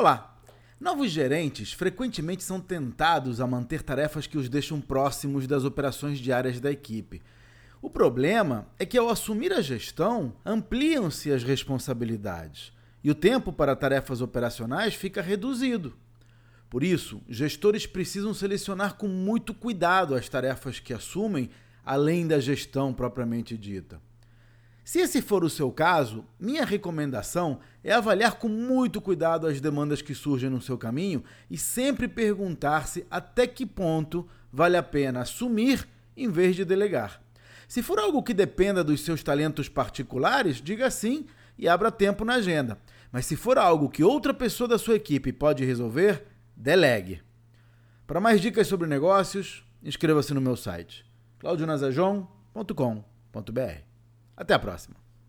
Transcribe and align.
Olá! 0.00 0.34
Novos 0.80 1.10
gerentes 1.10 1.74
frequentemente 1.74 2.42
são 2.42 2.58
tentados 2.58 3.38
a 3.38 3.46
manter 3.46 3.82
tarefas 3.82 4.26
que 4.26 4.38
os 4.38 4.48
deixam 4.48 4.80
próximos 4.80 5.46
das 5.46 5.62
operações 5.62 6.18
diárias 6.18 6.58
da 6.58 6.70
equipe. 6.70 7.20
O 7.82 7.90
problema 7.90 8.66
é 8.78 8.86
que, 8.86 8.96
ao 8.96 9.10
assumir 9.10 9.52
a 9.52 9.60
gestão, 9.60 10.32
ampliam-se 10.42 11.30
as 11.30 11.42
responsabilidades 11.42 12.72
e 13.04 13.10
o 13.10 13.14
tempo 13.14 13.52
para 13.52 13.76
tarefas 13.76 14.22
operacionais 14.22 14.94
fica 14.94 15.20
reduzido. 15.20 15.94
Por 16.70 16.82
isso, 16.82 17.20
gestores 17.28 17.86
precisam 17.86 18.32
selecionar 18.32 18.94
com 18.94 19.06
muito 19.06 19.52
cuidado 19.52 20.14
as 20.14 20.30
tarefas 20.30 20.80
que 20.80 20.94
assumem, 20.94 21.50
além 21.84 22.26
da 22.26 22.40
gestão 22.40 22.94
propriamente 22.94 23.54
dita. 23.54 24.00
Se 24.90 24.98
esse 24.98 25.22
for 25.22 25.44
o 25.44 25.48
seu 25.48 25.70
caso, 25.70 26.24
minha 26.36 26.64
recomendação 26.64 27.60
é 27.84 27.92
avaliar 27.92 28.40
com 28.40 28.48
muito 28.48 29.00
cuidado 29.00 29.46
as 29.46 29.60
demandas 29.60 30.02
que 30.02 30.16
surgem 30.16 30.50
no 30.50 30.60
seu 30.60 30.76
caminho 30.76 31.22
e 31.48 31.56
sempre 31.56 32.08
perguntar-se 32.08 33.06
até 33.08 33.46
que 33.46 33.64
ponto 33.64 34.28
vale 34.52 34.76
a 34.76 34.82
pena 34.82 35.20
assumir 35.20 35.88
em 36.16 36.28
vez 36.28 36.56
de 36.56 36.64
delegar. 36.64 37.22
Se 37.68 37.84
for 37.84 38.00
algo 38.00 38.20
que 38.20 38.34
dependa 38.34 38.82
dos 38.82 39.02
seus 39.02 39.22
talentos 39.22 39.68
particulares, 39.68 40.60
diga 40.60 40.90
sim 40.90 41.24
e 41.56 41.68
abra 41.68 41.92
tempo 41.92 42.24
na 42.24 42.34
agenda. 42.34 42.76
Mas 43.12 43.26
se 43.26 43.36
for 43.36 43.58
algo 43.58 43.88
que 43.88 44.02
outra 44.02 44.34
pessoa 44.34 44.66
da 44.66 44.76
sua 44.76 44.96
equipe 44.96 45.32
pode 45.32 45.64
resolver, 45.64 46.26
delegue. 46.56 47.22
Para 48.08 48.18
mais 48.18 48.40
dicas 48.40 48.66
sobre 48.66 48.88
negócios, 48.88 49.64
inscreva-se 49.84 50.34
no 50.34 50.40
meu 50.40 50.56
site 50.56 51.06
claudionazajon.com.br. 51.38 53.89
Até 54.40 54.54
a 54.54 54.58
próxima! 54.58 55.09